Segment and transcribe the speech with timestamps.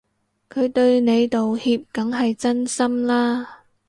[0.49, 3.59] 佢對你道歉梗係真心啦